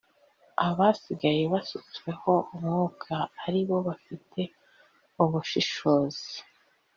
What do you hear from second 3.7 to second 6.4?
‘bafite ubushishozi